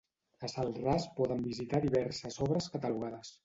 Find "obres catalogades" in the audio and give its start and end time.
2.49-3.37